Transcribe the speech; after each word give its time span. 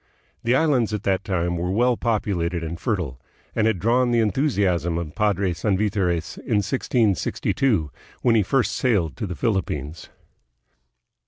The 0.43 0.55
islands 0.55 0.95
at 0.95 1.03
that 1.03 1.23
time 1.23 1.57
were 1.57 1.69
well 1.69 1.95
populated 1.95 2.63
and 2.63 2.79
fertile, 2.79 3.21
and 3.55 3.67
had 3.67 3.77
drawn 3.77 4.09
the 4.09 4.17
enthusiasm 4.19 4.97
of 4.97 5.13
Padre 5.13 5.53
Sanvitores 5.53 6.39
in 6.39 6.55
1662 6.63 7.91
when 8.23 8.33
he 8.33 8.41
first 8.41 8.71
sailed 8.75 9.15
to 9.17 9.27
the 9.27 9.35
Philippines. 9.35 10.09